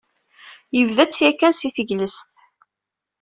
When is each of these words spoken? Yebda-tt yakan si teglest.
Yebda-tt 0.77 1.23
yakan 1.25 1.53
si 1.55 1.69
teglest. 1.75 2.29